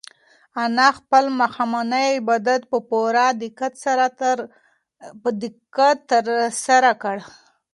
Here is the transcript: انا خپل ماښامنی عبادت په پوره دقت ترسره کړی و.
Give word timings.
انا 0.63 0.87
خپل 0.97 1.23
ماښامنی 1.39 2.07
عبادت 2.19 2.61
په 2.71 2.77
پوره 2.89 3.25
دقت 3.41 3.73
ترسره 6.11 6.91
کړی 7.03 7.21
و. 7.25 7.27